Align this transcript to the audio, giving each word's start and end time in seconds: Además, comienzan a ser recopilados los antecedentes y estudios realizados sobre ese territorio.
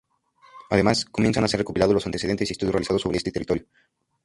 Además, 0.71 1.05
comienzan 1.05 1.43
a 1.43 1.47
ser 1.47 1.59
recopilados 1.59 1.93
los 1.93 2.05
antecedentes 2.07 2.49
y 2.49 2.53
estudios 2.53 2.73
realizados 2.73 3.03
sobre 3.03 3.17
ese 3.17 3.31
territorio. 3.31 3.67